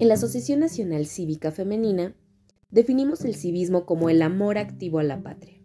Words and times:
En 0.00 0.06
la 0.06 0.14
Asociación 0.14 0.60
Nacional 0.60 1.06
Cívica 1.06 1.50
Femenina, 1.50 2.14
definimos 2.70 3.24
el 3.24 3.34
civismo 3.34 3.84
como 3.84 4.10
el 4.10 4.22
amor 4.22 4.56
activo 4.56 5.00
a 5.00 5.02
la 5.02 5.24
patria. 5.24 5.60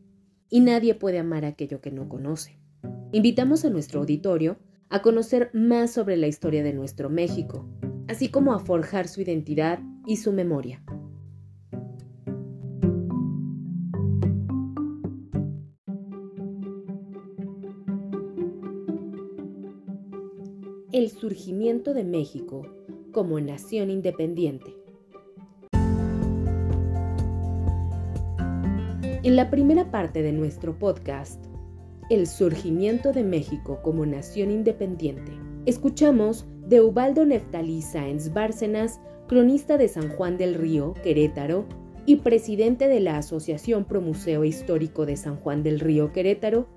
Y 0.50 0.62
nadie 0.62 0.96
puede 0.96 1.20
amar 1.20 1.46
aquello 1.46 1.82
que 1.82 1.92
no 1.92 2.10
conoce. 2.10 2.58
Invitamos 3.12 3.64
a 3.64 3.70
nuestro 3.70 4.00
auditorio 4.00 4.58
a 4.90 5.04
conocer 5.04 5.52
más 5.54 5.92
sobre 5.92 6.18
la 6.18 6.26
historia 6.26 6.64
de 6.64 6.74
nuestro 6.74 7.12
México, 7.12 7.70
así 8.08 8.30
como 8.30 8.54
a 8.54 8.60
forjar 8.60 9.08
su 9.08 9.22
identidad 9.22 9.80
y 10.08 10.18
su 10.18 10.32
memoria. 10.34 10.84
El 20.92 21.12
surgimiento 21.12 21.94
de 21.94 22.04
México 22.04 22.64
como 23.14 23.40
nación 23.40 23.90
independiente. 23.90 24.76
En 29.24 29.38
la 29.38 29.50
primera 29.50 29.90
parte 29.90 30.22
de 30.22 30.34
nuestro 30.34 30.78
podcast, 30.78 31.46
El 32.10 32.28
surgimiento 32.28 33.14
de 33.14 33.24
México 33.24 33.80
como 33.82 34.06
nación 34.06 34.52
independiente, 34.52 35.32
escuchamos 35.66 36.46
de 36.68 36.82
Ubaldo 36.82 37.26
Neftalí 37.26 37.82
Sáenz 37.82 38.34
Bárcenas, 38.34 39.00
cronista 39.28 39.78
de 39.78 39.88
San 39.88 40.10
Juan 40.10 40.38
del 40.38 40.56
Río, 40.56 40.94
Querétaro, 41.04 41.66
y 42.06 42.18
presidente 42.18 42.90
de 42.90 43.00
la 43.00 43.18
Asociación 43.18 43.86
Promuseo 43.86 44.44
Histórico 44.44 45.06
de 45.06 45.16
San 45.16 45.38
Juan 45.38 45.64
del 45.64 45.80
Río, 45.80 46.12
Querétaro, 46.12 46.68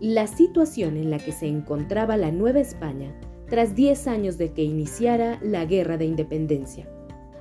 la 0.00 0.26
situación 0.26 0.98
en 0.98 1.08
la 1.10 1.18
que 1.18 1.32
se 1.32 1.46
encontraba 1.46 2.18
la 2.18 2.30
Nueva 2.30 2.60
España 2.60 3.14
tras 3.48 3.74
10 3.74 4.06
años 4.06 4.38
de 4.38 4.52
que 4.52 4.62
iniciara 4.62 5.38
la 5.42 5.64
Guerra 5.64 5.96
de 5.96 6.06
Independencia, 6.06 6.88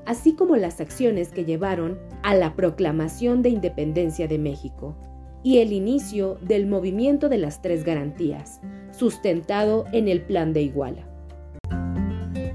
así 0.06 0.34
como 0.34 0.56
las 0.56 0.82
acciones 0.82 1.30
que 1.30 1.46
llevaron 1.46 2.00
a 2.24 2.36
la 2.36 2.56
proclamación 2.56 3.42
de 3.42 3.50
independencia 3.50 4.28
de 4.28 4.38
México 4.38 4.96
y 5.44 5.60
el 5.60 5.74
inicio 5.74 6.38
del 6.42 6.68
movimiento 6.68 7.30
de 7.30 7.38
las 7.38 7.62
tres 7.62 7.84
garantías, 7.84 8.62
sustentado 8.92 9.86
en 9.92 10.08
el 10.08 10.22
Plan 10.22 10.54
de 10.54 10.62
Iguala. 10.62 11.10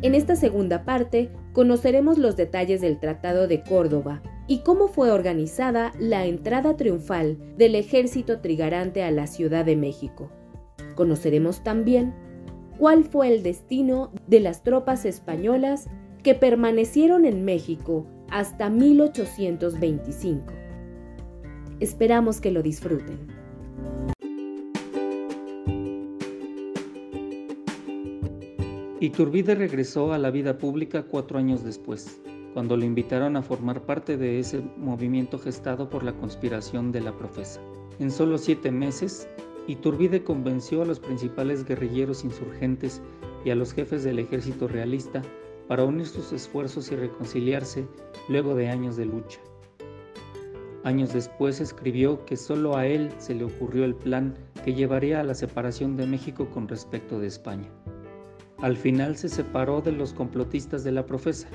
En 0.01 0.15
esta 0.15 0.37
segunda 0.37 0.85
parte 0.85 1.31
conoceremos 1.53 2.19
los 2.19 2.37
detalles 2.37 2.81
del 2.81 3.01
Tratado 3.01 3.49
de 3.49 3.63
Córdoba 3.63 4.23
y 4.47 4.61
cómo 4.61 4.87
fue 4.89 5.11
organizada 5.11 5.93
la 5.99 6.25
entrada 6.25 6.77
triunfal 6.77 7.37
del 7.57 7.75
ejército 7.75 8.41
trigarante 8.41 9.03
a 9.03 9.11
la 9.11 9.27
Ciudad 9.27 9.65
de 9.65 9.77
México. 9.77 10.31
Conoceremos 10.95 11.65
también 11.65 12.15
cuál 12.79 13.05
fue 13.05 13.35
el 13.35 13.43
destino 13.43 14.13
de 14.27 14.41
las 14.41 14.63
tropas 14.63 15.05
españolas 15.05 15.89
que 16.23 16.35
permanecieron 16.35 17.27
en 17.27 17.45
México 17.45 18.07
hasta 18.31 18.71
1825. 18.71 20.45
Esperamos 21.81 22.41
que 22.41 22.51
lo 22.51 22.63
disfruten. 22.63 23.19
Iturbide 29.01 29.55
regresó 29.55 30.13
a 30.13 30.19
la 30.19 30.33
vida 30.33 30.59
pública 30.59 31.05
cuatro 31.05 31.39
años 31.39 31.63
después, 31.63 32.21
cuando 32.53 32.77
le 32.77 32.85
invitaron 32.85 33.37
a 33.37 33.43
formar 33.43 33.83
parte 33.83 34.17
de 34.17 34.41
ese 34.41 34.61
movimiento 34.77 35.39
gestado 35.39 35.89
por 35.89 36.03
la 36.03 36.13
conspiración 36.15 36.91
de 36.91 37.03
la 37.03 37.17
profesa. 37.17 37.61
En 38.01 38.11
solo 38.11 38.39
siete 38.39 38.73
meses, 38.73 39.29
Iturbide 39.69 40.25
convenció 40.25 40.81
a 40.81 40.87
los 40.87 40.99
principales 40.99 41.67
guerrilleros 41.67 42.25
insurgentes 42.25 43.03
y 43.45 43.51
a 43.51 43.55
los 43.55 43.75
jefes 43.75 44.03
del 44.03 44.19
ejército 44.19 44.67
realista 44.67 45.21
para 45.69 45.85
unir 45.85 46.07
sus 46.07 46.33
esfuerzos 46.33 46.91
y 46.91 46.97
reconciliarse 46.97 47.87
luego 48.31 48.55
de 48.55 48.71
años 48.71 48.97
de 48.97 49.05
lucha. 49.05 49.39
Años 50.85 51.13
después 51.13 51.61
escribió 51.61 52.25
que 52.25 52.39
solo 52.39 52.79
a 52.79 52.87
él 52.87 53.13
se 53.19 53.35
le 53.35 53.45
ocurrió 53.45 53.85
el 53.85 53.95
plan 53.95 54.35
que 54.65 54.73
llevaría 54.73 55.21
a 55.21 55.25
la 55.25 55.35
separación 55.35 55.99
de 55.99 56.07
México 56.07 56.49
con 56.49 56.67
respecto 56.67 57.21
de 57.21 57.27
España. 57.27 57.69
Al 58.63 58.79
final 58.79 59.19
se 59.19 59.29
separó 59.29 59.83
de 59.83 59.93
los 59.93 60.15
complotistas 60.15 60.83
de 60.83 60.93
la 60.93 61.05
profesa, 61.05 61.49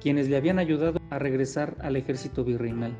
quienes 0.00 0.30
le 0.30 0.38
habían 0.38 0.58
ayudado 0.58 0.98
a 1.10 1.18
regresar 1.18 1.76
al 1.80 1.96
ejército 1.96 2.44
virreinal 2.44 2.96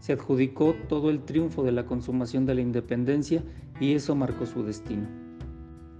se 0.00 0.12
adjudicó 0.12 0.74
todo 0.88 1.10
el 1.10 1.24
triunfo 1.24 1.62
de 1.62 1.72
la 1.72 1.86
consumación 1.86 2.46
de 2.46 2.54
la 2.54 2.60
independencia 2.60 3.42
y 3.80 3.94
eso 3.94 4.14
marcó 4.14 4.46
su 4.46 4.62
destino. 4.62 5.06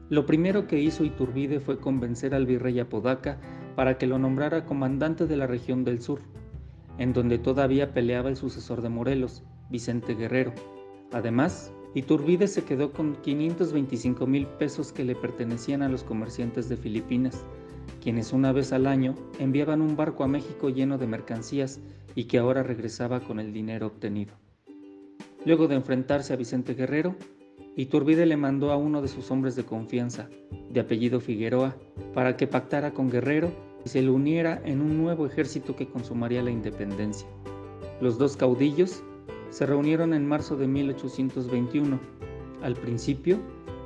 Lo 0.09 0.25
primero 0.25 0.69
que 0.69 0.79
hizo 0.79 1.05
Iturbide 1.05 1.59
fue 1.59 1.79
convencer 1.79 2.35
al 2.35 2.47
virrey 2.47 2.79
Apodaca 2.79 3.39
para 3.75 3.99
que 3.99 4.07
lo 4.07 4.19
nombrara 4.19 4.65
comandante 4.65 5.27
de 5.27 5.37
la 5.37 5.47
región 5.47 5.85
del 5.85 6.01
sur, 6.01 6.21
en 6.99 7.13
donde 7.13 7.39
todavía 7.39 7.93
peleaba 7.93 8.29
el 8.29 8.37
sucesor 8.37 8.83
de 8.83 8.89
Morelos, 8.89 9.43
Vicente 9.69 10.15
Guerrero. 10.15 10.53
Además, 11.13 11.73
Iturbide 11.95 12.47
se 12.47 12.63
quedó 12.63 12.93
con 12.93 13.17
525 13.17 14.27
mil 14.27 14.47
pesos 14.47 14.93
que 14.93 15.05
le 15.05 15.17
pertenecían 15.17 15.83
a 15.83 15.89
los 15.89 16.05
comerciantes 16.05 16.69
de 16.69 16.77
Filipinas, 16.77 17.45
quienes 18.03 18.33
una 18.33 18.53
vez 18.53 18.73
al 18.73 18.87
año 18.87 19.15
enviaban 19.39 19.83
un 19.83 19.97
barco 19.97 20.25
a 20.25 20.29
México 20.29 20.71
lleno 20.71 20.99
de 20.99 21.07
mercancías 21.07 21.81
y 22.15 22.25
que 22.25 22.39
ahora 22.39 22.63
regresaba 22.63 23.21
con 23.21 23.41
el 23.41 23.53
dinero 23.53 23.87
obtenido. 23.87 24.35
Luego 25.45 25.69
de 25.69 25.77
enfrentarse 25.77 26.33
a 26.33 26.37
Vicente 26.37 26.75
Guerrero, 26.75 27.15
Iturbide 27.77 28.25
le 28.25 28.37
mandó 28.37 28.73
a 28.73 28.77
uno 28.77 29.03
de 29.03 29.09
sus 29.09 29.31
hombres 29.31 29.55
de 29.55 29.65
confianza, 29.65 30.29
de 30.71 30.81
apellido 30.81 31.21
Figueroa, 31.21 31.77
para 32.15 32.37
que 32.37 32.47
pactara 32.47 32.93
con 32.93 33.11
Guerrero 33.11 33.53
y 33.85 33.89
se 33.91 34.03
le 34.03 34.11
uniera 34.11 34.61
en 34.65 34.81
un 34.81 34.97
nuevo 34.97 35.27
ejército 35.27 35.77
que 35.77 35.87
consumaría 35.87 36.43
la 36.43 36.51
independencia. 36.51 37.29
Los 38.01 38.19
dos 38.19 38.37
caudillos 38.37 39.03
se 39.51 39.67
reunieron 39.67 40.15
en 40.15 40.27
marzo 40.27 40.57
de 40.57 40.67
1821. 40.67 42.01
Al 42.63 42.75
principio, 42.75 43.39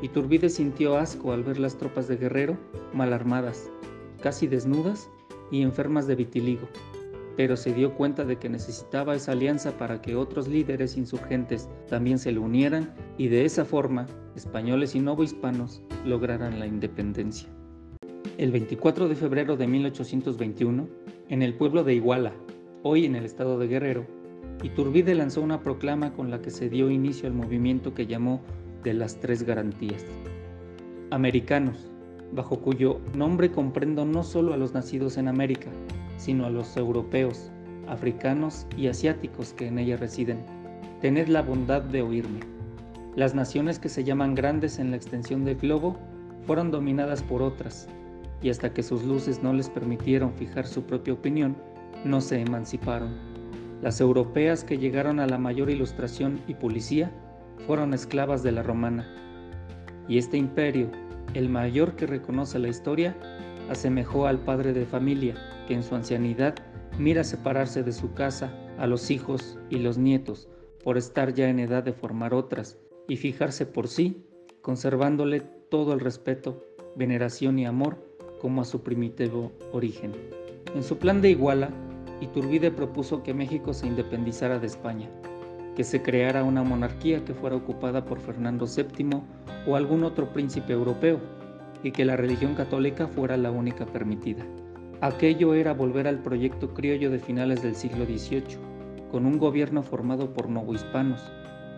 Iturbide 0.03 0.49
sintió 0.49 0.97
asco 0.97 1.33
al 1.33 1.43
ver 1.43 1.59
las 1.59 1.77
tropas 1.77 2.09
de 2.09 2.17
Guerrero 2.17 2.57
mal 2.95 3.13
armadas, 3.13 3.71
casi 4.21 4.47
desnudas 4.47 5.09
y 5.51 5.63
enfermas 5.63 6.07
de 6.07 6.15
vitiligo 6.15 6.69
pero 7.41 7.57
se 7.57 7.73
dio 7.73 7.95
cuenta 7.95 8.25
de 8.25 8.37
que 8.37 8.51
necesitaba 8.51 9.15
esa 9.15 9.33
alianza 9.33 9.73
para 9.79 10.03
que 10.03 10.15
otros 10.15 10.47
líderes 10.47 10.99
insurgentes 10.99 11.71
también 11.89 12.19
se 12.19 12.33
le 12.33 12.39
unieran 12.39 12.93
y 13.17 13.29
de 13.29 13.47
esa 13.47 13.65
forma 13.65 14.07
españoles 14.37 14.95
y 14.95 15.01
novohispanos 15.01 15.83
lograran 16.05 16.61
la 16.61 16.67
independencia. 16.67 17.49
El 18.37 18.53
24 18.53 19.09
de 19.09 19.15
febrero 19.15 19.57
de 19.57 19.67
1821, 19.67 20.87
en 21.31 21.43
el 21.43 21.55
pueblo 21.55 21.83
de 21.83 21.95
Iguala, 21.95 22.35
hoy 22.83 23.07
en 23.07 23.17
el 23.17 23.25
estado 23.25 23.59
de 23.59 23.69
Guerrero, 23.69 24.07
Iturbide 24.63 25.15
lanzó 25.15 25.41
una 25.41 25.63
proclama 25.63 26.13
con 26.13 26.31
la 26.31 26.43
que 26.43 26.51
se 26.51 26.69
dio 26.69 26.91
inicio 26.91 27.27
al 27.27 27.33
movimiento 27.33 27.95
que 27.95 28.07
llamó 28.07 28.43
de 28.85 28.93
las 28.93 29.19
tres 29.19 29.45
garantías. 29.45 30.05
Americanos, 31.11 31.91
bajo 32.33 32.61
cuyo 32.61 33.01
nombre 33.15 33.51
comprendo 33.51 34.05
no 34.05 34.23
solo 34.23 34.55
a 34.55 34.57
los 34.57 34.75
nacidos 34.75 35.17
en 35.17 35.29
América, 35.29 35.71
sino 36.17 36.47
a 36.47 36.51
los 36.51 36.77
europeos, 36.77 37.51
africanos 37.89 38.67
y 38.77 38.87
asiáticos 38.87 39.53
que 39.53 39.67
en 39.67 39.79
ella 39.79 39.97
residen. 39.97 40.45
Tened 41.01 41.29
la 41.29 41.43
bondad 41.43 41.83
de 41.83 42.03
oírme. 42.03 42.41
Las 43.17 43.35
naciones 43.35 43.79
que 43.79 43.89
se 43.89 44.05
llaman 44.05 44.35
grandes 44.35 44.79
en 44.79 44.91
la 44.91 44.97
extensión 44.97 45.45
del 45.45 45.57
globo 45.57 45.97
fueron 46.47 46.71
dominadas 46.71 47.23
por 47.23 47.43
otras, 47.43 47.89
y 48.43 48.51
hasta 48.51 48.73
que 48.73 48.83
sus 48.83 49.05
luces 49.05 49.43
no 49.43 49.53
les 49.53 49.69
permitieron 49.69 50.33
fijar 50.35 50.67
su 50.67 50.83
propia 50.83 51.15
opinión, 51.15 51.57
no 52.05 52.21
se 52.21 52.41
emanciparon. 52.41 53.15
Las 53.83 54.01
europeas 54.01 54.63
que 54.63 54.79
llegaron 54.79 55.21
a 55.21 55.27
la 55.27 55.39
mayor 55.39 55.71
ilustración 55.71 56.41
y 56.47 56.55
policía 56.55 57.11
fueron 57.67 57.95
esclavas 57.95 58.43
de 58.43 58.53
la 58.53 58.63
romana. 58.63 59.09
Y 60.09 60.19
este 60.19 60.37
imperio, 60.37 60.91
el 61.35 61.49
mayor 61.49 61.97
que 61.97 62.07
reconoce 62.07 62.59
la 62.59 62.69
historia, 62.69 63.17
asemejó 63.69 64.27
al 64.27 64.39
padre 64.39 64.73
de 64.73 64.87
familia, 64.87 65.35
que 65.67 65.75
en 65.75 65.83
su 65.83 65.95
ancianidad 65.95 66.55
mira 66.99 67.25
separarse 67.25 67.83
de 67.83 67.93
su 67.93 68.15
casa 68.15 68.53
a 68.79 68.87
los 68.87 69.11
hijos 69.11 69.59
y 69.69 69.79
los 69.79 69.99
nietos 69.99 70.49
por 70.83 70.97
estar 70.97 71.35
ya 71.35 71.49
en 71.49 71.61
edad 71.61 71.83
de 71.83 71.93
formar 71.93 72.35
otras 72.35 72.79
y 73.09 73.17
fijarse 73.17 73.67
por 73.67 73.89
sí, 73.89 74.25
conservándole 74.63 75.41
todo 75.71 75.93
el 75.93 76.01
respeto, 76.01 76.65
veneración 76.97 77.59
y 77.59 77.67
amor 77.67 77.99
como 78.41 78.63
a 78.63 78.65
su 78.65 78.83
primitivo 78.83 79.53
origen. 79.73 80.13
En 80.75 80.83
su 80.83 80.99
plan 80.99 81.21
de 81.21 81.31
Iguala, 81.31 81.71
Iturbide 82.21 82.71
propuso 82.71 83.23
que 83.23 83.35
México 83.35 83.73
se 83.73 83.87
independizara 83.87 84.59
de 84.59 84.67
España, 84.67 85.11
que 85.77 85.85
se 85.85 86.03
creara 86.03 86.45
una 86.45 86.63
monarquía 86.63 87.25
que 87.25 87.35
fuera 87.35 87.57
ocupada 87.57 88.05
por 88.05 88.21
Fernando 88.21 88.67
VII 88.67 89.23
o 89.67 89.77
algún 89.77 90.05
otro 90.05 90.33
príncipe 90.33 90.73
europeo, 90.73 91.21
y 91.83 91.93
que 91.93 92.05
la 92.05 92.17
religión 92.17 92.55
católica 92.55 93.07
fuera 93.07 93.37
la 93.37 93.51
única 93.51 93.87
permitida. 93.87 94.45
Aquello 95.01 95.55
era 95.55 95.73
volver 95.73 96.07
al 96.07 96.19
proyecto 96.19 96.75
criollo 96.75 97.11
de 97.11 97.19
finales 97.19 97.63
del 97.63 97.75
siglo 97.75 98.05
XVIII, 98.05 98.59
con 99.11 99.25
un 99.27 99.39
gobierno 99.39 99.83
formado 99.83 100.35
por 100.35 100.49
novohispanos, 100.49 101.21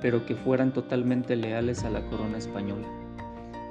pero 0.01 0.27
que 0.27 0.35
fueran 0.35 0.73
totalmente 0.73 1.37
leales 1.37 1.85
a 1.85 1.91
la 1.91 2.05
corona 2.09 2.39
española. 2.39 2.89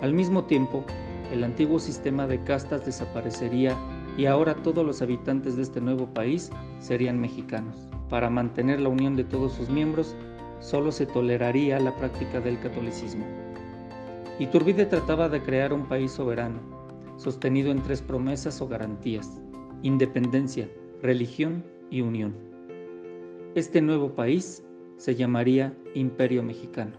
Al 0.01 0.13
mismo 0.13 0.45
tiempo, 0.45 0.85
el 1.31 1.43
antiguo 1.43 1.79
sistema 1.79 2.27
de 2.27 2.43
castas 2.43 2.85
desaparecería 2.85 3.77
y 4.17 4.25
ahora 4.25 4.55
todos 4.55 4.85
los 4.85 5.01
habitantes 5.01 5.57
de 5.57 5.63
este 5.63 5.81
nuevo 5.81 6.07
país 6.07 6.49
serían 6.79 7.19
mexicanos. 7.19 7.75
Para 8.11 8.29
mantener 8.29 8.81
la 8.81 8.89
unión 8.89 9.15
de 9.15 9.23
todos 9.23 9.53
sus 9.53 9.69
miembros, 9.69 10.17
solo 10.59 10.91
se 10.91 11.05
toleraría 11.05 11.79
la 11.79 11.95
práctica 11.95 12.41
del 12.41 12.59
catolicismo. 12.59 13.25
Iturbide 14.37 14.85
trataba 14.85 15.29
de 15.29 15.41
crear 15.41 15.71
un 15.71 15.87
país 15.87 16.11
soberano, 16.11 16.59
sostenido 17.15 17.71
en 17.71 17.81
tres 17.81 18.01
promesas 18.01 18.61
o 18.61 18.67
garantías, 18.67 19.41
independencia, 19.81 20.69
religión 21.01 21.63
y 21.89 22.01
unión. 22.01 22.35
Este 23.55 23.81
nuevo 23.81 24.13
país 24.13 24.61
se 24.97 25.15
llamaría 25.15 25.73
Imperio 25.95 26.43
Mexicano. 26.43 26.97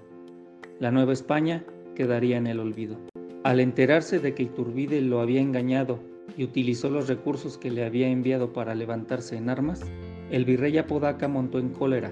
La 0.80 0.90
Nueva 0.90 1.12
España 1.12 1.62
quedaría 1.94 2.38
en 2.38 2.46
el 2.46 2.58
olvido. 2.58 2.96
Al 3.44 3.60
enterarse 3.60 4.18
de 4.18 4.32
que 4.34 4.44
Iturbide 4.44 5.02
lo 5.02 5.20
había 5.20 5.42
engañado 5.42 5.98
y 6.38 6.44
utilizó 6.44 6.88
los 6.88 7.06
recursos 7.06 7.58
que 7.58 7.70
le 7.70 7.84
había 7.84 8.08
enviado 8.08 8.54
para 8.54 8.74
levantarse 8.74 9.36
en 9.36 9.50
armas, 9.50 9.84
el 10.32 10.46
virrey 10.46 10.78
Apodaca 10.78 11.28
montó 11.28 11.58
en 11.58 11.68
cólera 11.68 12.10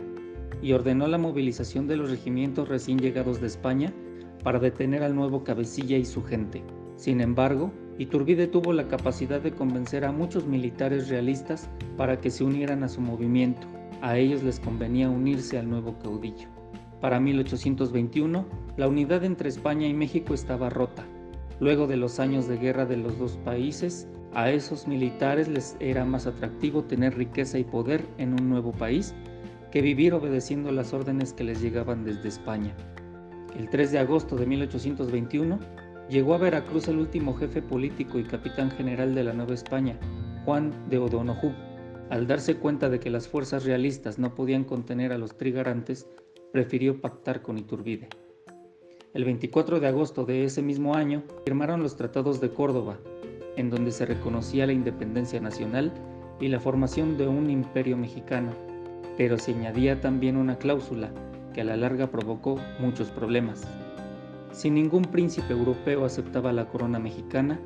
y 0.60 0.72
ordenó 0.72 1.08
la 1.08 1.16
movilización 1.16 1.88
de 1.88 1.96
los 1.96 2.10
regimientos 2.10 2.68
recién 2.68 2.98
llegados 2.98 3.40
de 3.40 3.46
España 3.46 3.94
para 4.44 4.58
detener 4.58 5.02
al 5.02 5.14
nuevo 5.14 5.42
cabecilla 5.42 5.96
y 5.96 6.04
su 6.04 6.22
gente. 6.22 6.62
Sin 6.96 7.22
embargo, 7.22 7.72
Iturbide 7.96 8.46
tuvo 8.46 8.74
la 8.74 8.88
capacidad 8.88 9.40
de 9.40 9.52
convencer 9.52 10.04
a 10.04 10.12
muchos 10.12 10.46
militares 10.46 11.08
realistas 11.08 11.70
para 11.96 12.20
que 12.20 12.30
se 12.30 12.44
unieran 12.44 12.82
a 12.82 12.88
su 12.90 13.00
movimiento. 13.00 13.66
A 14.02 14.18
ellos 14.18 14.42
les 14.42 14.60
convenía 14.60 15.08
unirse 15.08 15.58
al 15.58 15.70
nuevo 15.70 15.98
caudillo. 15.98 16.48
Para 17.00 17.20
1821, 17.20 18.46
la 18.76 18.86
unidad 18.86 19.24
entre 19.24 19.48
España 19.48 19.86
y 19.86 19.94
México 19.94 20.34
estaba 20.34 20.68
rota. 20.68 21.06
Luego 21.58 21.86
de 21.86 21.96
los 21.96 22.20
años 22.20 22.48
de 22.48 22.58
guerra 22.58 22.84
de 22.84 22.98
los 22.98 23.18
dos 23.18 23.38
países, 23.46 24.08
a 24.34 24.50
esos 24.50 24.86
militares 24.86 25.48
les 25.48 25.76
era 25.80 26.04
más 26.04 26.26
atractivo 26.26 26.84
tener 26.84 27.16
riqueza 27.16 27.58
y 27.58 27.64
poder 27.64 28.04
en 28.18 28.40
un 28.40 28.48
nuevo 28.48 28.72
país 28.72 29.14
que 29.70 29.82
vivir 29.82 30.14
obedeciendo 30.14 30.70
las 30.72 30.92
órdenes 30.92 31.32
que 31.32 31.44
les 31.44 31.60
llegaban 31.60 32.04
desde 32.04 32.28
España. 32.28 32.74
El 33.56 33.68
3 33.68 33.92
de 33.92 33.98
agosto 33.98 34.36
de 34.36 34.46
1821 34.46 35.58
llegó 36.08 36.34
a 36.34 36.38
Veracruz 36.38 36.88
el 36.88 36.98
último 36.98 37.34
jefe 37.34 37.62
político 37.62 38.18
y 38.18 38.24
capitán 38.24 38.70
general 38.70 39.14
de 39.14 39.24
la 39.24 39.32
Nueva 39.32 39.54
España, 39.54 39.98
Juan 40.44 40.72
de 40.88 40.98
O'Donoghue. 40.98 41.54
Al 42.10 42.26
darse 42.26 42.56
cuenta 42.56 42.88
de 42.88 42.98
que 42.98 43.10
las 43.10 43.28
fuerzas 43.28 43.64
realistas 43.64 44.18
no 44.18 44.34
podían 44.34 44.64
contener 44.64 45.12
a 45.12 45.18
los 45.18 45.36
trigarantes, 45.36 46.08
prefirió 46.52 47.00
pactar 47.00 47.42
con 47.42 47.58
Iturbide. 47.58 48.08
El 49.12 49.24
24 49.24 49.80
de 49.80 49.88
agosto 49.88 50.24
de 50.24 50.44
ese 50.44 50.62
mismo 50.62 50.94
año 50.94 51.24
firmaron 51.44 51.82
los 51.82 51.96
tratados 51.96 52.40
de 52.40 52.50
Córdoba, 52.50 52.98
en 53.56 53.70
donde 53.70 53.90
se 53.92 54.06
reconocía 54.06 54.66
la 54.66 54.72
independencia 54.72 55.40
nacional 55.40 55.92
y 56.40 56.48
la 56.48 56.60
formación 56.60 57.18
de 57.18 57.28
un 57.28 57.50
imperio 57.50 57.96
mexicano, 57.96 58.52
pero 59.16 59.38
se 59.38 59.52
añadía 59.52 60.00
también 60.00 60.36
una 60.36 60.56
cláusula 60.56 61.10
que 61.52 61.60
a 61.60 61.64
la 61.64 61.76
larga 61.76 62.06
provocó 62.06 62.58
muchos 62.78 63.10
problemas. 63.10 63.66
Si 64.52 64.70
ningún 64.70 65.02
príncipe 65.02 65.52
europeo 65.52 66.04
aceptaba 66.04 66.52
la 66.52 66.66
corona 66.66 66.98
mexicana, 66.98 67.60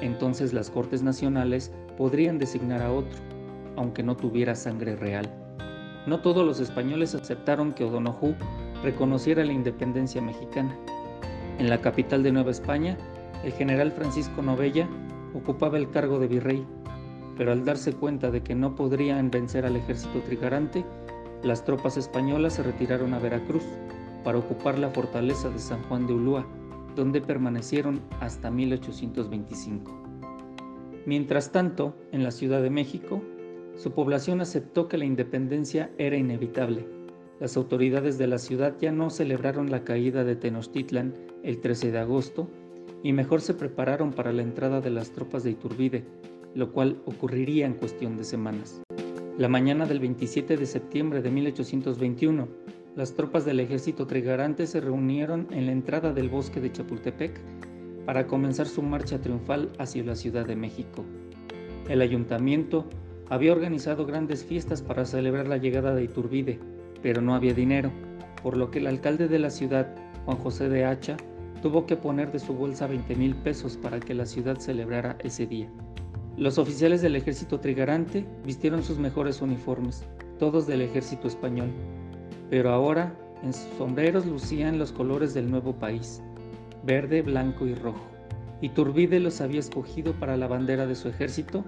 entonces 0.00 0.52
las 0.52 0.70
Cortes 0.70 1.02
Nacionales 1.02 1.72
podrían 1.96 2.38
designar 2.38 2.82
a 2.82 2.92
otro, 2.92 3.18
aunque 3.76 4.02
no 4.02 4.16
tuviera 4.16 4.54
sangre 4.54 4.96
real. 4.96 5.30
No 6.06 6.20
todos 6.20 6.46
los 6.46 6.60
españoles 6.60 7.14
aceptaron 7.14 7.72
que 7.72 7.84
O'Donoghue 7.84 8.36
reconociera 8.82 9.44
la 9.44 9.52
independencia 9.52 10.20
mexicana. 10.22 10.76
En 11.58 11.68
la 11.68 11.80
capital 11.80 12.22
de 12.22 12.32
Nueva 12.32 12.50
España, 12.50 12.96
el 13.44 13.52
general 13.52 13.92
Francisco 13.92 14.42
Novella 14.42 14.88
ocupaba 15.36 15.78
el 15.78 15.90
cargo 15.90 16.18
de 16.18 16.28
virrey 16.28 16.66
pero 17.36 17.52
al 17.52 17.64
darse 17.64 17.92
cuenta 17.92 18.30
de 18.30 18.42
que 18.42 18.54
no 18.54 18.74
podrían 18.74 19.30
vencer 19.30 19.66
al 19.66 19.76
ejército 19.76 20.20
trigarante, 20.20 20.84
las 21.42 21.64
tropas 21.64 21.96
españolas 21.96 22.54
se 22.54 22.62
retiraron 22.62 23.14
a 23.14 23.18
Veracruz 23.18 23.64
para 24.24 24.38
ocupar 24.38 24.78
la 24.78 24.90
fortaleza 24.90 25.50
de 25.50 25.58
San 25.58 25.82
Juan 25.84 26.06
de 26.06 26.14
Ulúa, 26.14 26.46
donde 26.94 27.20
permanecieron 27.20 28.00
hasta 28.20 28.50
1825. 28.50 29.92
Mientras 31.04 31.52
tanto, 31.52 31.94
en 32.10 32.24
la 32.24 32.30
Ciudad 32.30 32.62
de 32.62 32.70
México, 32.70 33.22
su 33.76 33.92
población 33.92 34.40
aceptó 34.40 34.88
que 34.88 34.98
la 34.98 35.04
independencia 35.04 35.90
era 35.98 36.16
inevitable. 36.16 36.88
Las 37.38 37.56
autoridades 37.58 38.16
de 38.16 38.26
la 38.26 38.38
ciudad 38.38 38.74
ya 38.80 38.92
no 38.92 39.10
celebraron 39.10 39.70
la 39.70 39.84
caída 39.84 40.24
de 40.24 40.36
Tenochtitlan 40.36 41.14
el 41.42 41.60
13 41.60 41.92
de 41.92 41.98
agosto 41.98 42.48
y 43.02 43.12
mejor 43.12 43.40
se 43.40 43.54
prepararon 43.54 44.12
para 44.12 44.32
la 44.32 44.42
entrada 44.42 44.80
de 44.80 44.90
las 44.90 45.10
tropas 45.10 45.44
de 45.44 45.50
Iturbide, 45.50 46.04
lo 46.54 46.72
cual 46.72 47.00
ocurriría 47.04 47.66
en 47.66 47.74
cuestión 47.74 48.16
de 48.16 48.24
semanas. 48.24 48.82
La 49.38 49.48
mañana 49.48 49.84
del 49.84 50.00
27 50.00 50.56
de 50.56 50.66
septiembre 50.66 51.20
de 51.20 51.30
1821, 51.30 52.48
las 52.96 53.12
tropas 53.12 53.44
del 53.44 53.60
ejército 53.60 54.06
trigarante 54.06 54.66
se 54.66 54.80
reunieron 54.80 55.48
en 55.50 55.66
la 55.66 55.72
entrada 55.72 56.14
del 56.14 56.30
bosque 56.30 56.60
de 56.62 56.72
Chapultepec 56.72 57.38
para 58.06 58.26
comenzar 58.26 58.66
su 58.66 58.82
marcha 58.82 59.20
triunfal 59.20 59.70
hacia 59.78 60.04
la 60.04 60.16
Ciudad 60.16 60.46
de 60.46 60.56
México. 60.56 61.04
El 61.88 62.00
ayuntamiento 62.00 62.86
había 63.28 63.52
organizado 63.52 64.06
grandes 64.06 64.44
fiestas 64.44 64.80
para 64.80 65.04
celebrar 65.04 65.48
la 65.48 65.58
llegada 65.58 65.94
de 65.94 66.04
Iturbide, 66.04 66.58
pero 67.02 67.20
no 67.20 67.34
había 67.34 67.52
dinero, 67.52 67.90
por 68.42 68.56
lo 68.56 68.70
que 68.70 68.78
el 68.78 68.86
alcalde 68.86 69.28
de 69.28 69.38
la 69.38 69.50
ciudad, 69.50 69.94
Juan 70.24 70.38
José 70.38 70.68
de 70.68 70.84
Hacha, 70.84 71.16
tuvo 71.66 71.84
que 71.84 71.96
poner 71.96 72.30
de 72.30 72.38
su 72.38 72.54
bolsa 72.54 72.86
20 72.86 73.16
mil 73.16 73.34
pesos 73.34 73.76
para 73.76 73.98
que 73.98 74.14
la 74.14 74.24
ciudad 74.24 74.56
celebrara 74.60 75.16
ese 75.24 75.48
día. 75.48 75.68
Los 76.36 76.58
oficiales 76.58 77.02
del 77.02 77.16
ejército 77.16 77.58
trigarante 77.58 78.24
vistieron 78.44 78.84
sus 78.84 78.98
mejores 78.98 79.42
uniformes, 79.42 80.04
todos 80.38 80.68
del 80.68 80.80
ejército 80.80 81.26
español, 81.26 81.72
pero 82.50 82.70
ahora 82.70 83.18
en 83.42 83.52
sus 83.52 83.66
sombreros 83.78 84.26
lucían 84.26 84.78
los 84.78 84.92
colores 84.92 85.34
del 85.34 85.50
nuevo 85.50 85.74
país, 85.74 86.22
verde, 86.84 87.22
blanco 87.22 87.66
y 87.66 87.74
rojo. 87.74 88.06
Iturbide 88.60 89.18
los 89.18 89.40
había 89.40 89.58
escogido 89.58 90.12
para 90.12 90.36
la 90.36 90.46
bandera 90.46 90.86
de 90.86 90.94
su 90.94 91.08
ejército 91.08 91.64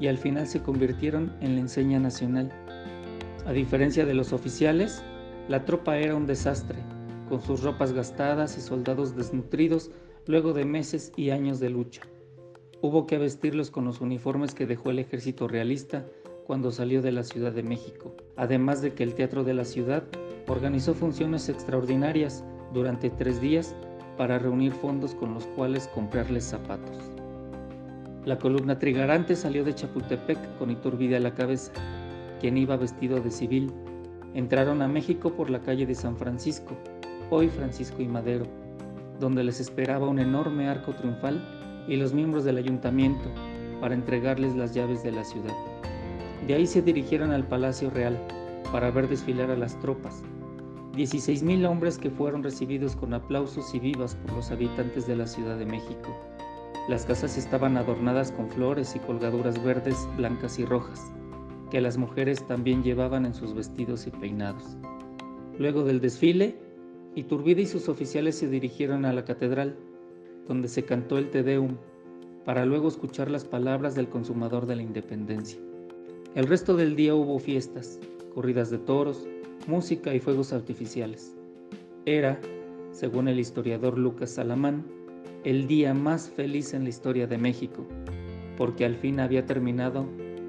y 0.00 0.06
al 0.06 0.16
final 0.16 0.46
se 0.46 0.62
convirtieron 0.62 1.36
en 1.42 1.56
la 1.56 1.60
enseña 1.60 1.98
nacional. 1.98 2.50
A 3.44 3.52
diferencia 3.52 4.06
de 4.06 4.14
los 4.14 4.32
oficiales, 4.32 5.04
la 5.48 5.66
tropa 5.66 5.98
era 5.98 6.14
un 6.14 6.26
desastre, 6.26 6.78
con 7.32 7.40
sus 7.40 7.62
ropas 7.62 7.94
gastadas 7.94 8.58
y 8.58 8.60
soldados 8.60 9.16
desnutridos 9.16 9.90
luego 10.26 10.52
de 10.52 10.66
meses 10.66 11.14
y 11.16 11.30
años 11.30 11.60
de 11.60 11.70
lucha. 11.70 12.02
Hubo 12.82 13.06
que 13.06 13.16
vestirlos 13.16 13.70
con 13.70 13.86
los 13.86 14.02
uniformes 14.02 14.54
que 14.54 14.66
dejó 14.66 14.90
el 14.90 14.98
ejército 14.98 15.48
realista 15.48 16.04
cuando 16.46 16.70
salió 16.70 17.00
de 17.00 17.10
la 17.10 17.22
Ciudad 17.22 17.52
de 17.52 17.62
México, 17.62 18.14
además 18.36 18.82
de 18.82 18.92
que 18.92 19.02
el 19.02 19.14
Teatro 19.14 19.44
de 19.44 19.54
la 19.54 19.64
Ciudad 19.64 20.02
organizó 20.46 20.92
funciones 20.92 21.48
extraordinarias 21.48 22.44
durante 22.74 23.08
tres 23.08 23.40
días 23.40 23.74
para 24.18 24.38
reunir 24.38 24.72
fondos 24.72 25.14
con 25.14 25.32
los 25.32 25.46
cuales 25.46 25.88
comprarles 25.94 26.44
zapatos. 26.44 26.98
La 28.26 28.36
columna 28.36 28.78
trigarante 28.78 29.36
salió 29.36 29.64
de 29.64 29.74
Chapultepec 29.74 30.58
con 30.58 30.70
Iturbide 30.70 31.16
a 31.16 31.20
la 31.20 31.32
cabeza, 31.32 31.72
quien 32.40 32.58
iba 32.58 32.76
vestido 32.76 33.22
de 33.22 33.30
civil. 33.30 33.72
Entraron 34.34 34.82
a 34.82 34.88
México 34.88 35.32
por 35.32 35.48
la 35.48 35.62
calle 35.62 35.86
de 35.86 35.94
San 35.94 36.18
Francisco, 36.18 36.76
hoy 37.32 37.48
Francisco 37.48 38.02
y 38.02 38.06
Madero, 38.06 38.44
donde 39.18 39.42
les 39.42 39.58
esperaba 39.58 40.06
un 40.06 40.18
enorme 40.18 40.68
arco 40.68 40.92
triunfal 40.92 41.42
y 41.88 41.96
los 41.96 42.12
miembros 42.12 42.44
del 42.44 42.58
ayuntamiento 42.58 43.30
para 43.80 43.94
entregarles 43.94 44.54
las 44.54 44.74
llaves 44.74 45.02
de 45.02 45.12
la 45.12 45.24
ciudad. 45.24 45.54
De 46.46 46.54
ahí 46.54 46.66
se 46.66 46.82
dirigieron 46.82 47.30
al 47.30 47.48
Palacio 47.48 47.88
Real 47.88 48.18
para 48.70 48.90
ver 48.90 49.08
desfilar 49.08 49.50
a 49.50 49.56
las 49.56 49.80
tropas. 49.80 50.22
16.000 50.94 51.66
hombres 51.66 51.96
que 51.96 52.10
fueron 52.10 52.42
recibidos 52.42 52.94
con 52.94 53.14
aplausos 53.14 53.74
y 53.74 53.78
vivas 53.78 54.14
por 54.14 54.34
los 54.34 54.50
habitantes 54.50 55.06
de 55.06 55.16
la 55.16 55.26
Ciudad 55.26 55.56
de 55.56 55.64
México. 55.64 56.14
Las 56.90 57.06
casas 57.06 57.38
estaban 57.38 57.78
adornadas 57.78 58.30
con 58.30 58.50
flores 58.50 58.94
y 58.94 58.98
colgaduras 58.98 59.62
verdes, 59.64 60.06
blancas 60.18 60.58
y 60.58 60.66
rojas, 60.66 61.10
que 61.70 61.80
las 61.80 61.96
mujeres 61.96 62.46
también 62.46 62.82
llevaban 62.82 63.24
en 63.24 63.32
sus 63.32 63.54
vestidos 63.54 64.06
y 64.06 64.10
peinados. 64.10 64.76
Luego 65.58 65.82
del 65.84 66.00
desfile, 66.02 66.71
Iturbide 67.14 67.62
y 67.62 67.66
sus 67.66 67.90
oficiales 67.90 68.36
se 68.36 68.48
dirigieron 68.48 69.04
a 69.04 69.12
la 69.12 69.24
catedral, 69.24 69.76
donde 70.48 70.68
se 70.68 70.84
cantó 70.84 71.18
el 71.18 71.28
Te 71.28 71.42
Deum, 71.42 71.76
para 72.46 72.64
luego 72.64 72.88
escuchar 72.88 73.30
las 73.30 73.44
palabras 73.44 73.94
del 73.94 74.08
consumador 74.08 74.66
de 74.66 74.76
la 74.76 74.82
independencia. 74.82 75.60
El 76.34 76.46
resto 76.46 76.74
del 76.74 76.96
día 76.96 77.14
hubo 77.14 77.38
fiestas, 77.38 78.00
corridas 78.34 78.70
de 78.70 78.78
toros, 78.78 79.28
música 79.66 80.14
y 80.14 80.20
fuegos 80.20 80.54
artificiales. 80.54 81.36
Era, 82.06 82.40
según 82.92 83.28
el 83.28 83.38
historiador 83.38 83.98
Lucas 83.98 84.30
Salamán, 84.30 84.84
el 85.44 85.66
día 85.66 85.92
más 85.92 86.30
feliz 86.30 86.72
en 86.72 86.84
la 86.84 86.88
historia 86.88 87.26
de 87.26 87.36
México, 87.36 87.86
porque 88.56 88.86
al 88.86 88.96
fin 88.96 89.20
había 89.20 89.44
terminado 89.44 90.06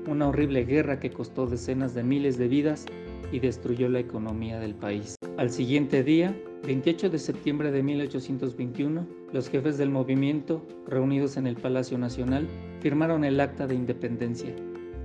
una 0.07 0.29
horrible 0.29 0.63
guerra 0.63 0.99
que 0.99 1.11
costó 1.11 1.45
decenas 1.45 1.93
de 1.93 2.03
miles 2.03 2.37
de 2.37 2.47
vidas 2.47 2.85
y 3.33 3.39
destruyó 3.39 3.89
la 3.89 3.99
economía 3.99 4.59
del 4.59 4.75
país. 4.75 5.15
Al 5.37 5.49
siguiente 5.49 6.03
día, 6.03 6.35
28 6.65 7.09
de 7.09 7.19
septiembre 7.19 7.71
de 7.71 7.83
1821, 7.83 9.05
los 9.33 9.49
jefes 9.49 9.77
del 9.77 9.89
movimiento, 9.89 10.65
reunidos 10.87 11.35
en 11.35 11.45
el 11.45 11.57
Palacio 11.57 11.97
Nacional, 11.97 12.47
firmaron 12.79 13.25
el 13.25 13.41
Acta 13.41 13.67
de 13.67 13.75
Independencia. 13.75 14.55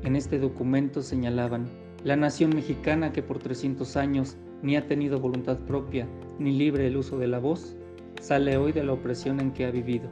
En 0.04 0.14
este 0.14 0.38
documento 0.38 1.02
señalaban, 1.02 1.68
la 2.04 2.14
nación 2.14 2.54
mexicana 2.54 3.12
que 3.12 3.24
por 3.24 3.40
300 3.40 3.96
años 3.96 4.36
ni 4.62 4.76
ha 4.76 4.86
tenido 4.86 5.18
voluntad 5.18 5.58
propia 5.58 6.06
ni 6.38 6.56
libre 6.56 6.86
el 6.86 6.96
uso 6.96 7.18
de 7.18 7.26
la 7.26 7.40
voz, 7.40 7.76
sale 8.20 8.56
hoy 8.56 8.70
de 8.70 8.84
la 8.84 8.92
opresión 8.92 9.40
en 9.40 9.50
que 9.50 9.66
ha 9.66 9.72
vivido. 9.72 10.08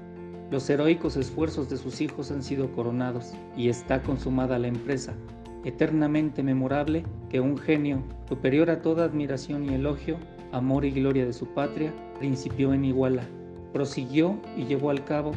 Los 0.51 0.69
heroicos 0.69 1.17
esfuerzos 1.17 1.71
de 1.71 1.77
sus 1.77 2.01
hijos 2.01 2.33
han 2.33 2.43
sido 2.43 2.73
coronados 2.73 3.35
y 3.57 3.69
está 3.69 4.03
consumada 4.03 4.59
la 4.59 4.67
empresa, 4.67 5.15
eternamente 5.65 6.43
memorable 6.43 7.05
que 7.31 7.39
un 7.39 7.57
genio, 7.57 8.03
superior 8.29 8.69
a 8.69 8.83
toda 8.83 9.05
admiración 9.05 9.65
y 9.65 9.75
elogio, 9.75 10.19
amor 10.53 10.85
y 10.85 10.91
gloria 10.91 11.25
de 11.27 11.33
su 11.33 11.47
patria, 11.47 11.93
principió 12.19 12.73
en 12.73 12.85
Iguala, 12.85 13.25
prosiguió 13.73 14.41
y 14.57 14.65
llevó 14.65 14.91
al 14.91 15.05
cabo, 15.05 15.33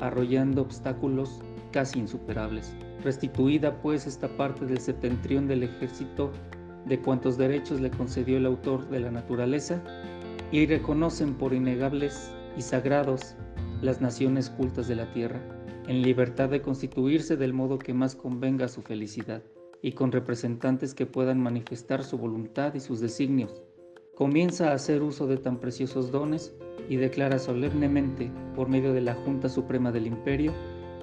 arrollando 0.00 0.62
obstáculos 0.62 1.40
casi 1.72 1.98
insuperables. 1.98 2.74
Restituida 3.02 3.80
pues 3.80 4.06
esta 4.06 4.28
parte 4.36 4.66
del 4.66 4.78
septentrión 4.78 5.46
del 5.46 5.62
ejército 5.62 6.30
de 6.86 7.00
cuantos 7.00 7.36
derechos 7.36 7.80
le 7.80 7.90
concedió 7.90 8.36
el 8.36 8.46
autor 8.46 8.88
de 8.88 9.00
la 9.00 9.10
naturaleza, 9.10 9.82
y 10.52 10.66
reconocen 10.66 11.34
por 11.34 11.52
innegables 11.52 12.32
y 12.56 12.62
sagrados 12.62 13.36
las 13.82 14.00
naciones 14.00 14.50
cultas 14.50 14.88
de 14.88 14.96
la 14.96 15.12
tierra, 15.12 15.40
en 15.86 16.02
libertad 16.02 16.48
de 16.48 16.60
constituirse 16.60 17.36
del 17.36 17.52
modo 17.52 17.78
que 17.78 17.94
más 17.94 18.14
convenga 18.14 18.66
a 18.66 18.68
su 18.68 18.82
felicidad, 18.82 19.42
y 19.82 19.92
con 19.92 20.12
representantes 20.12 20.94
que 20.94 21.06
puedan 21.06 21.40
manifestar 21.40 22.04
su 22.04 22.18
voluntad 22.18 22.74
y 22.74 22.80
sus 22.80 23.00
designios. 23.00 23.62
Comienza 24.20 24.70
a 24.70 24.74
hacer 24.74 25.02
uso 25.02 25.26
de 25.26 25.38
tan 25.38 25.56
preciosos 25.56 26.10
dones 26.10 26.52
y 26.90 26.96
declara 26.96 27.38
solemnemente, 27.38 28.30
por 28.54 28.68
medio 28.68 28.92
de 28.92 29.00
la 29.00 29.14
Junta 29.14 29.48
Suprema 29.48 29.92
del 29.92 30.06
Imperio, 30.06 30.52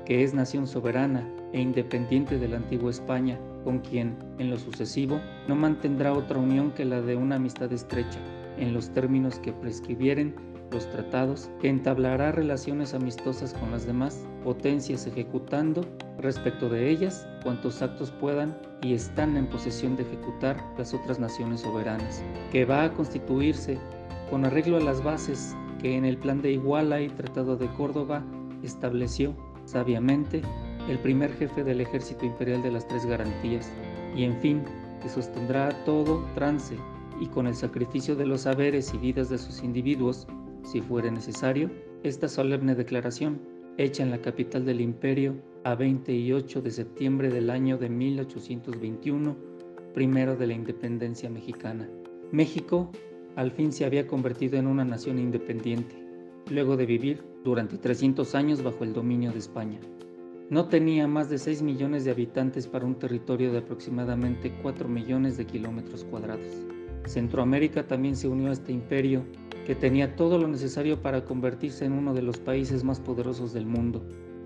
que 0.05 0.23
es 0.23 0.35
nación 0.35 0.67
soberana 0.67 1.27
e 1.51 1.59
independiente 1.59 2.37
de 2.37 2.47
la 2.47 2.57
antigua 2.57 2.91
España, 2.91 3.39
con 3.63 3.79
quien, 3.79 4.15
en 4.37 4.51
lo 4.51 4.59
sucesivo, 4.59 5.19
no 5.47 5.55
mantendrá 5.55 6.13
otra 6.13 6.37
unión 6.37 6.71
que 6.73 6.85
la 6.85 7.01
de 7.01 7.15
una 7.15 7.37
amistad 7.37 7.73
estrecha, 7.73 8.19
en 8.59 8.71
los 8.71 8.91
términos 8.91 9.39
que 9.39 9.51
prescribieren 9.51 10.35
los 10.71 10.89
tratados, 10.91 11.49
que 11.61 11.69
entablará 11.69 12.31
relaciones 12.31 12.93
amistosas 12.93 13.53
con 13.53 13.71
las 13.71 13.85
demás 13.85 14.25
potencias 14.43 15.07
ejecutando 15.07 15.81
respecto 16.19 16.69
de 16.69 16.89
ellas 16.89 17.27
cuantos 17.43 17.81
actos 17.81 18.11
puedan 18.11 18.57
y 18.81 18.93
están 18.93 19.37
en 19.37 19.47
posesión 19.47 19.95
de 19.95 20.03
ejecutar 20.03 20.57
las 20.77 20.93
otras 20.93 21.19
naciones 21.19 21.61
soberanas, 21.61 22.23
que 22.51 22.65
va 22.65 22.83
a 22.83 22.93
constituirse 22.93 23.77
con 24.29 24.45
arreglo 24.45 24.77
a 24.77 24.81
las 24.81 25.03
bases 25.03 25.55
que 25.81 25.95
en 25.95 26.05
el 26.05 26.17
plan 26.17 26.41
de 26.41 26.51
Iguala 26.51 27.01
y 27.01 27.09
Tratado 27.09 27.55
de 27.55 27.67
Córdoba 27.73 28.23
estableció 28.63 29.35
sabiamente 29.65 30.41
el 30.89 30.99
primer 30.99 31.33
jefe 31.33 31.63
del 31.63 31.81
ejército 31.81 32.25
imperial 32.25 32.61
de 32.63 32.71
las 32.71 32.87
tres 32.87 33.05
garantías, 33.05 33.71
y 34.15 34.23
en 34.23 34.39
fin, 34.39 34.63
que 35.01 35.09
sostendrá 35.09 35.69
todo 35.83 36.25
trance 36.33 36.75
y 37.19 37.27
con 37.27 37.47
el 37.47 37.55
sacrificio 37.55 38.15
de 38.15 38.25
los 38.25 38.41
saberes 38.41 38.93
y 38.93 38.97
vidas 38.97 39.29
de 39.29 39.37
sus 39.37 39.63
individuos, 39.63 40.27
si 40.67 40.81
fuere 40.81 41.09
necesario, 41.09 41.71
esta 42.03 42.27
solemne 42.27 42.75
declaración, 42.75 43.39
hecha 43.77 44.03
en 44.03 44.11
la 44.11 44.21
capital 44.21 44.65
del 44.65 44.81
imperio 44.81 45.35
a 45.63 45.75
28 45.75 46.61
de 46.61 46.71
septiembre 46.71 47.29
del 47.29 47.49
año 47.49 47.77
de 47.77 47.87
1821, 47.87 49.37
primero 49.93 50.35
de 50.35 50.47
la 50.47 50.53
independencia 50.53 51.29
mexicana. 51.29 51.89
México 52.33 52.91
al 53.37 53.51
fin 53.51 53.71
se 53.71 53.85
había 53.85 54.07
convertido 54.07 54.57
en 54.57 54.67
una 54.67 54.83
nación 54.83 55.19
independiente, 55.19 55.95
luego 56.49 56.75
de 56.75 56.85
vivir 56.85 57.23
durante 57.45 57.77
300 57.77 58.35
años 58.35 58.61
bajo 58.61 58.83
el 58.83 58.91
dominio 58.91 59.31
de 59.31 59.39
España. 59.39 59.79
No 60.49 60.67
tenía 60.67 61.07
más 61.07 61.29
de 61.29 61.37
6 61.37 61.61
millones 61.61 62.03
de 62.03 62.11
habitantes 62.11 62.67
para 62.67 62.85
un 62.85 62.95
territorio 62.95 63.53
de 63.53 63.59
aproximadamente 63.59 64.53
4 64.61 64.89
millones 64.89 65.37
de 65.37 65.45
kilómetros 65.45 66.03
cuadrados. 66.03 66.67
Centroamérica 67.05 67.87
también 67.87 68.17
se 68.17 68.27
unió 68.27 68.49
a 68.49 68.53
este 68.53 68.73
imperio 68.73 69.23
que 69.67 69.75
tenía 69.75 70.15
todo 70.15 70.37
lo 70.37 70.47
necesario 70.47 71.01
para 71.01 71.25
convertirse 71.25 71.83
en 71.83 71.91
uno 71.91 72.13
de 72.13 72.21
los 72.21 72.37
países 72.37 72.85
más 72.85 73.01
poderosos 73.01 73.51
del 73.51 73.65
mundo. 73.65 74.01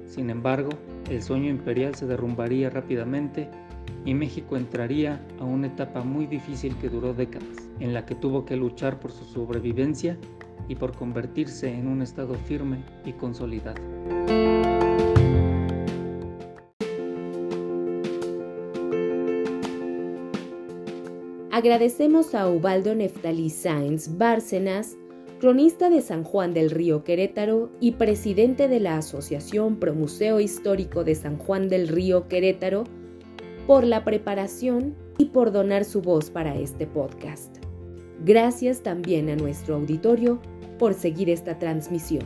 Sin 0.07 0.31
embargo, 0.31 0.71
el 1.11 1.21
sueño 1.21 1.51
imperial 1.51 1.93
se 1.93 2.07
derrumbaría 2.07 2.71
rápidamente 2.71 3.47
y 4.03 4.15
México 4.15 4.57
entraría 4.57 5.23
a 5.39 5.43
una 5.43 5.67
etapa 5.67 6.01
muy 6.01 6.25
difícil 6.25 6.75
que 6.77 6.89
duró 6.89 7.13
décadas, 7.13 7.69
en 7.79 7.93
la 7.93 8.03
que 8.03 8.15
tuvo 8.15 8.45
que 8.45 8.55
luchar 8.55 8.99
por 8.99 9.11
su 9.11 9.23
sobrevivencia 9.25 10.17
y 10.67 10.73
por 10.73 10.97
convertirse 10.97 11.71
en 11.71 11.85
un 11.85 12.01
estado 12.01 12.33
firme 12.33 12.83
y 13.05 13.13
consolidado. 13.13 13.79
Agradecemos 21.51 22.33
a 22.33 22.49
Ubaldo 22.49 22.95
Neftalí 22.95 23.51
Sáenz 23.51 24.17
Bárcenas, 24.17 24.97
cronista 25.41 25.89
de 25.89 26.01
San 26.01 26.23
Juan 26.23 26.53
del 26.53 26.69
Río 26.69 27.03
Querétaro 27.03 27.71
y 27.79 27.93
presidente 27.93 28.67
de 28.67 28.79
la 28.79 28.97
Asociación 28.97 29.77
Promuseo 29.77 30.39
Histórico 30.39 31.03
de 31.03 31.15
San 31.15 31.39
Juan 31.39 31.67
del 31.67 31.87
Río 31.87 32.27
Querétaro, 32.27 32.83
por 33.65 33.83
la 33.83 34.03
preparación 34.03 34.95
y 35.17 35.25
por 35.25 35.51
donar 35.51 35.83
su 35.83 36.03
voz 36.03 36.29
para 36.29 36.55
este 36.55 36.85
podcast. 36.85 37.57
Gracias 38.23 38.83
también 38.83 39.29
a 39.29 39.35
nuestro 39.35 39.77
auditorio 39.77 40.39
por 40.77 40.93
seguir 40.93 41.27
esta 41.27 41.57
transmisión. 41.57 42.23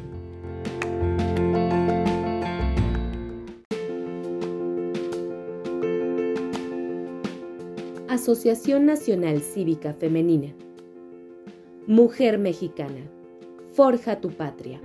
Asociación 8.10 8.86
Nacional 8.86 9.40
Cívica 9.40 9.94
Femenina. 9.94 10.54
Mujer 11.88 12.40
mexicana, 12.40 13.06
forja 13.74 14.20
tu 14.20 14.32
patria. 14.32 14.80